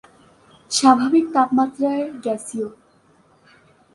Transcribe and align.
স্বাভাবিক 0.71 1.25
তাপমাত্রায় 1.33 2.03
গ্যাসীয়। 2.23 2.67